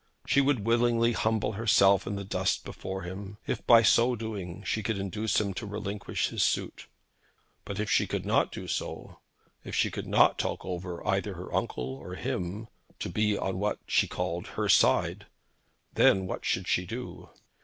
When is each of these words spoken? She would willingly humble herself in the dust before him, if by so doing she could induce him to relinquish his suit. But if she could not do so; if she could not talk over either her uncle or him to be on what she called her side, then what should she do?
She 0.25 0.41
would 0.41 0.65
willingly 0.65 1.11
humble 1.13 1.51
herself 1.51 2.07
in 2.07 2.15
the 2.15 2.23
dust 2.23 2.65
before 2.65 3.03
him, 3.03 3.37
if 3.45 3.63
by 3.67 3.83
so 3.83 4.15
doing 4.15 4.63
she 4.63 4.81
could 4.81 4.97
induce 4.97 5.39
him 5.39 5.53
to 5.53 5.67
relinquish 5.67 6.29
his 6.29 6.41
suit. 6.41 6.87
But 7.65 7.79
if 7.79 7.87
she 7.87 8.07
could 8.07 8.25
not 8.25 8.51
do 8.51 8.67
so; 8.67 9.19
if 9.63 9.75
she 9.75 9.91
could 9.91 10.07
not 10.07 10.39
talk 10.39 10.65
over 10.65 11.05
either 11.05 11.35
her 11.35 11.53
uncle 11.53 11.93
or 11.97 12.15
him 12.15 12.67
to 12.97 13.09
be 13.09 13.37
on 13.37 13.59
what 13.59 13.77
she 13.85 14.07
called 14.07 14.47
her 14.57 14.67
side, 14.67 15.27
then 15.93 16.25
what 16.25 16.45
should 16.45 16.67
she 16.67 16.87
do? 16.87 17.29